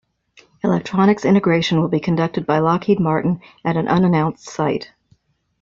[0.63, 4.91] Electronics integration will be conducted by Lockheed Martin at an unannounced site.